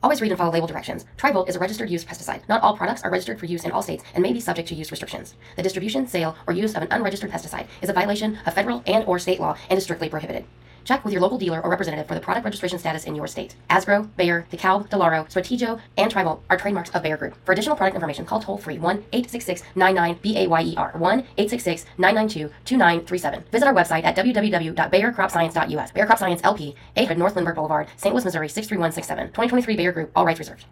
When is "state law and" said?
9.18-9.76